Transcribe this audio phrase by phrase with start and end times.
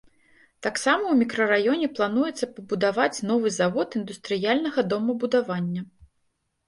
[0.67, 5.81] Таксама ў мікрараёне плануецца пабудаваць новы завод індустрыяльнага домабудавання.